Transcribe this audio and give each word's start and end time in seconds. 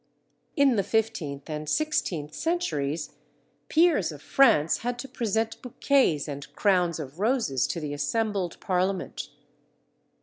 In 0.55 0.77
the 0.77 0.83
fifteenth 0.83 1.47
and 1.47 1.69
sixteenth 1.69 2.33
centuries, 2.33 3.11
peers 3.69 4.11
of 4.11 4.19
France 4.23 4.79
had 4.79 4.97
to 4.97 5.07
present 5.07 5.61
bouquets 5.61 6.27
and 6.27 6.51
crowns 6.55 6.99
of 6.99 7.19
roses 7.19 7.67
to 7.67 7.79
the 7.79 7.93
assembled 7.93 8.59
Parliament. 8.59 9.29